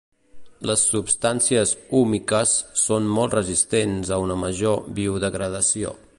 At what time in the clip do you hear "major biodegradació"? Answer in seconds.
4.47-5.99